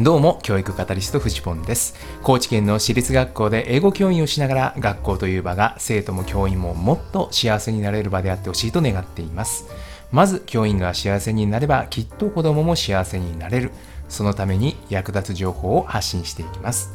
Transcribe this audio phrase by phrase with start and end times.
[0.00, 1.94] どうも、教育カタリストフジポンです。
[2.22, 9.66] 高知県の私立学校で英語教員をしながら、学校という場が生徒も教員ももっと幸せになれる場であってほしいと願っています。
[10.10, 13.70] まず、教員が幸せになれば、きっと子供も幸せになれる。
[14.08, 16.90] そのために役立つ情報を発信していきます。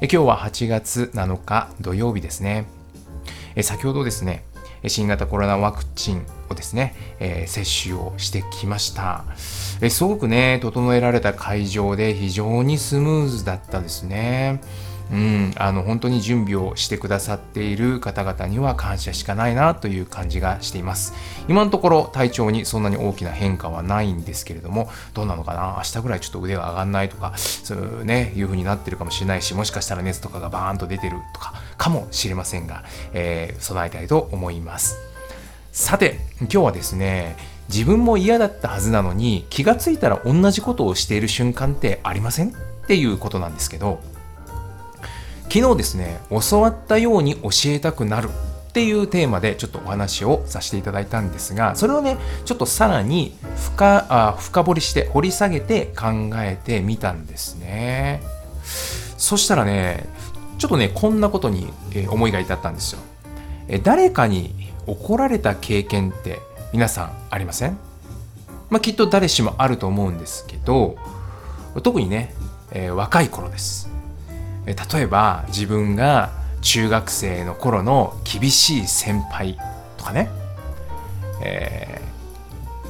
[0.00, 2.66] え今日は8月7日土曜日ですね。
[3.56, 4.44] え先ほどですね、
[4.86, 9.24] 新型コロナワクチンをですね、えー接種をしてきました。
[9.80, 14.60] えすごくね、整えられた会場で非常にスムーズだったですね。
[15.12, 21.12] うん、あの本当に準備をしてくださっている方々には感謝しかないなという感じがしています。
[21.46, 25.74] 今のところ体調にそんなに大きな変化はないんですけれども、どうなのかな？
[25.76, 35.13] 明日ぐらいちょっと腕が上がんないとか、そういうね、いう風になってるかもしれないし、もしかしたら熱とかがバーンと出てるとか、かもしれませんが、えー備えたいと思います。
[35.74, 37.36] さて今日はですね
[37.68, 42.50] 自分も嫌だったはずなのに気がついたら同じことをしている瞬間ってありません？
[42.50, 42.52] っ
[42.86, 44.00] ていうことなんですけど
[45.52, 48.28] 昨日ですね教わったように教えたくなる。
[48.68, 58.22] っていうテーマでちょっとお話をさせていただいたんですがそれをねちょっとさらに深あ深掘りして掘り下げて考えてみたんですね。
[59.16, 60.06] そしたらね
[60.58, 61.68] ちょっとねこんなことに
[62.08, 63.00] 思いが至ったんですよ。
[63.82, 66.40] 誰かに怒られた経験って
[66.72, 67.78] 皆さんありません、
[68.70, 70.96] まあ、きっと誰しもあると思うんですけど
[71.82, 72.34] 特にね、
[72.72, 73.90] えー若い頃です。
[74.66, 76.30] え例えば自分が
[76.62, 79.58] 中学生の頃の厳しい先輩
[79.96, 80.30] とかね、
[81.42, 82.14] えー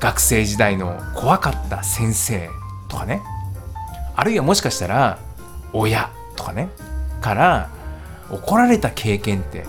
[0.00, 2.48] 学生時代の怖かった先生
[2.88, 3.20] とかね。
[4.16, 5.18] あるいはもしかしたら
[5.74, 6.70] 親とかね。
[7.20, 7.68] から
[8.30, 9.66] 怒られた経験って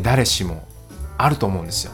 [0.00, 0.66] 誰しも
[1.18, 1.92] あると思うんですよ。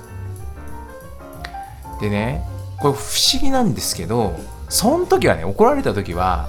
[2.00, 2.44] でね
[2.80, 2.98] これ不
[3.32, 4.34] 思議なんですけど
[4.68, 6.48] その時はね怒られた時は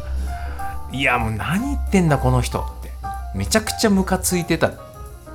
[0.92, 2.92] いやもう何言ってんだこの人って
[3.36, 4.72] めちゃくちゃムカついてたん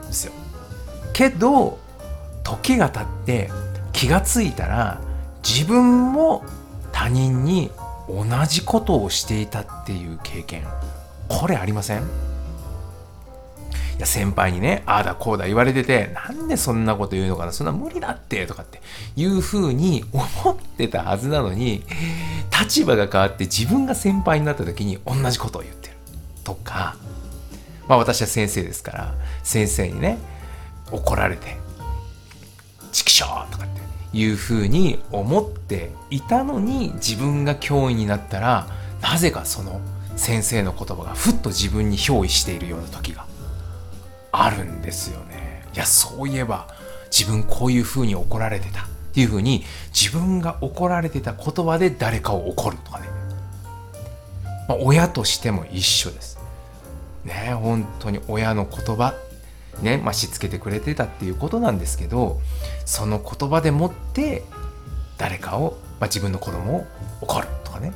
[0.07, 0.33] ですよ。
[1.13, 1.79] けど
[2.43, 3.51] 時が経って
[3.93, 5.01] 気がついたら
[5.47, 6.45] 自分も
[6.93, 7.71] 他人に
[8.09, 10.65] 同じことをしていたっていう経験
[11.29, 12.03] これありません？
[13.99, 18.81] や先輩にねああだこうだ言われててなんでそんなこと言うのかなそんな無理だってとかって
[19.17, 21.83] いうふうに思ってたはずなのに
[22.61, 25.95] 立場が変わって自分が先輩になった時に同じことを言ってる
[26.45, 26.97] とか
[27.89, 30.19] まあ私は先生ですから先生にね
[30.93, 31.57] 怒られて
[32.93, 33.81] 「チキショー!」とかって
[34.17, 38.67] いうふうに思っていたのに自分が教員になったら
[39.03, 39.81] なぜかその
[40.17, 43.27] 先生の言葉がふっと自分に憑依しているような時が
[44.33, 45.65] あるんですよね。
[45.75, 46.69] いやそういえば
[47.11, 53.09] 自分こういうふうに怒られてたっていうふうに自分が怒られてた言葉で誰かを怒るとかね、
[54.69, 56.39] まあ、親としても一緒です。
[57.25, 59.15] ね本当に親の言葉
[59.83, 62.41] ねまあ、しつけてくれてたっていうことなんですけど
[62.85, 64.43] その言葉でもって
[65.19, 66.87] 誰かを、まあ、自分の子供を
[67.21, 67.93] 怒るとかね。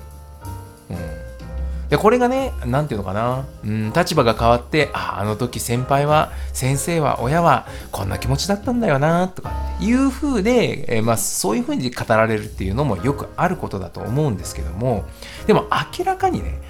[1.93, 15.05] でこれがね何ていうのかな、うん、立場が変わってああの時先輩は先生は親はこんな気持ちだったんだよなとかっていう風で、えーまあ、そういう風に語られるっていうのもよくあることだと思うんですけども
[15.47, 15.67] でも
[15.99, 16.63] 明らかにね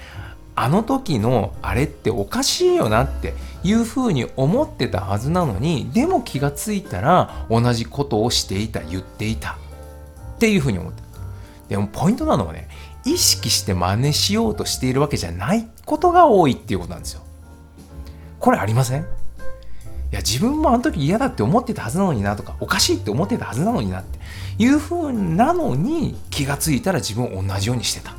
[0.56, 9.56] あの時のあれっておかしいよなっていう風に思ってたはずなのにでも気がついたら同じことをしていた言っていた。
[10.34, 11.01] っていう風に思って
[11.68, 12.68] でもポイントなのはね
[13.04, 17.22] 意識して真似しようとしているわけじゃないことが多いっていうことなんですよ。
[18.38, 19.02] これありません？
[19.02, 19.04] い
[20.10, 24.18] や自分もあの時嫌だって思ってたはずなのになとかおかしいって思ってたはずなのになって
[24.62, 28.14] いう風なのに気がついたら自分同じようにしてた。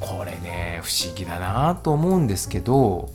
[0.00, 3.10] これね不思議だなと思うんですけど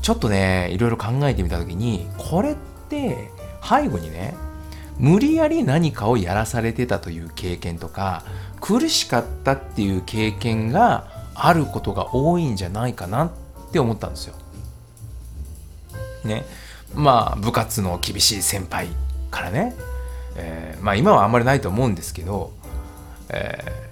[0.00, 2.56] ちょっとねいろいろ考えてみた時にこれっ
[2.88, 3.30] て
[3.62, 4.34] 背後にね
[4.98, 8.24] 無理やり何かをやらされてたという経験とか
[8.60, 13.30] 苦しかったっていう経験があることが多いんじゃないかなっ
[13.72, 14.34] て思ったんですよ。
[16.24, 16.44] ね。
[16.94, 18.88] まあ部活の厳しい先輩
[19.30, 19.74] からね、
[20.36, 22.52] えーまあ今はあんまりないと思うんですけど、
[23.28, 23.88] えー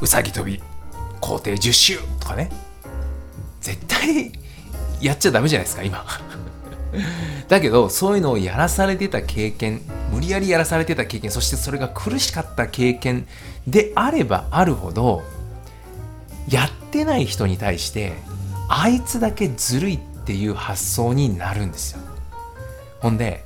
[0.00, 0.60] うさぎ跳び
[1.20, 2.50] 校庭10周とかね。
[3.60, 4.32] 絶対
[5.00, 6.04] やっちゃダメじゃないですか今。
[7.48, 13.26] だけどそういうのをやらされてた経験無理やりやらされてた経験そしてそれが苦しかった経験
[13.66, 15.22] であればあるほど
[16.48, 18.12] やってない人に対して
[18.68, 22.00] あいつだけずるいっていう発想になるんですよ。
[23.00, 23.44] ほんで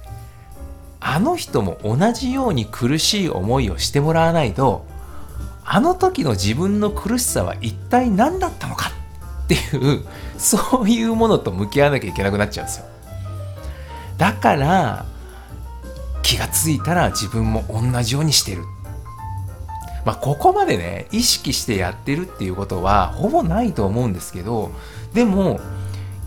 [1.01, 4.85] あの人も同じように苦しい思いをしてもらわないと
[5.65, 8.91] あの時の自分の苦しさは一体何だったのか
[9.45, 10.05] っていう
[10.39, 12.87] そういうものと向き合わなきゃいけなくなっちゃうんですよ。
[14.17, 15.07] だから
[16.29, 18.65] 気がついたら自分も同じようにしてる。
[20.05, 24.71] まあここまでね意識してやってるっていうことはほぼないと思うんですけど
[25.15, 25.59] でも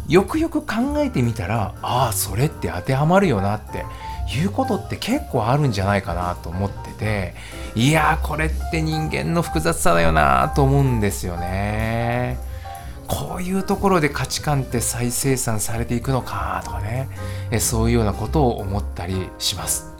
[0.07, 3.86] よくよく考えてみたらああそれって当てはまるよなって
[4.36, 7.36] いうことって結構あるんじゃないかなと思ってて
[7.75, 12.39] いやーこれって人間の複雑さだよなと思うんですよね。
[13.07, 17.07] こういうところで価値観って再生産されていくのかとかね
[17.59, 19.91] そういうようなことを思ったりします。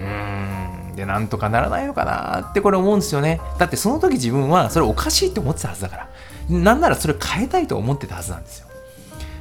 [0.00, 0.96] うん。
[0.96, 3.40] でなんとかならないのかなってこれ思うんですよね。
[3.58, 6.08] だってその時自分はそれおかしいって思ってたはずだから。
[6.48, 8.66] なんならそれ変えたいと思ってたはずなんですよ。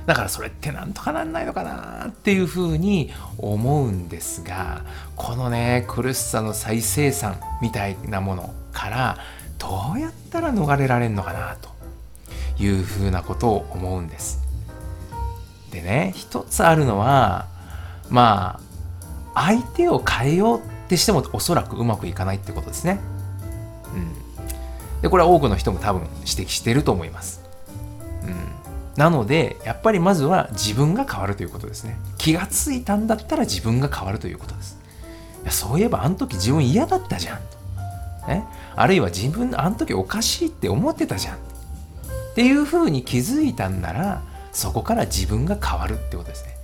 [0.05, 4.83] だからそれってなんとかなんないのかなっていうふうに思うんですが
[5.15, 9.17] このね苦しさの再生産みたいなものから
[9.57, 11.69] どうやったら逃れられるのかなと
[12.61, 14.43] いうふうなことを思うんです。
[15.71, 17.47] でね一つあるのは
[18.09, 18.74] まあ
[19.35, 22.99] 相手を変えようってしてもおそらくうまくいかないってことですね。
[23.93, 25.01] うん。
[25.01, 27.41] でこれは多くの人も多分指摘してると思います。
[28.23, 28.35] うん。
[28.95, 31.97] なのでやっぱりまずは自分が変わるということですね。
[32.17, 34.79] 気がついたんだったら自分が変わるということです。
[35.43, 37.39] いやそういえばあの時自分嫌だったじゃん。
[38.21, 38.45] と、ね、
[38.75, 41.35] あるいは自分あの時おかしいって思ってたじゃん。
[41.35, 41.39] っ
[42.35, 44.21] ていうふうに気づいたんなら
[44.51, 46.54] そこから自分が変わるってことですね。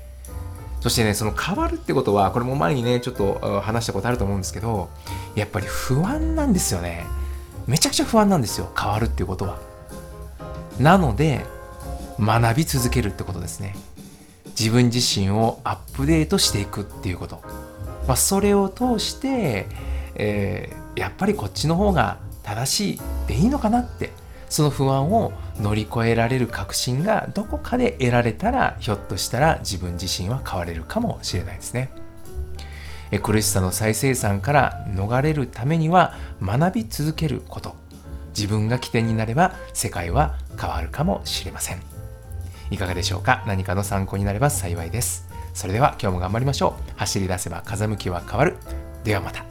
[0.82, 4.90] そしてねその変わるってことはこれも前にねちょっと話したことあると思うんですけど
[5.36, 7.06] やっぱり不安なんですよね。
[7.68, 9.60] めちゃくちゃ不安なんですよ変わるっていうことは。
[10.80, 11.46] なので
[12.20, 13.76] 学び続けるってことですね。
[14.60, 17.42] 自分自身をアップデートしていくっていうこと、
[18.08, 19.68] まあ、それを通して、
[20.16, 24.12] えー、やっぱりこっちの方が正しいでいいのかなって
[24.52, 25.32] その不安を
[25.62, 31.90] 乗り越えられる確信がどこかで得られたらひょっとしたら自分自身は変われるかもしれないですね。
[33.24, 37.76] 苦しさの再生産から逃れるためには学び続けること。
[38.36, 41.82] 自分が起点になれば世界は変わるかもしれません。
[42.72, 43.44] いかがでしょうか？
[43.48, 45.30] 何かの参考になれば幸いです。
[45.54, 46.92] それでは今日も頑張りましょう。
[46.98, 48.58] 走り出せば風向きは変わる。
[49.06, 49.51] ではまた。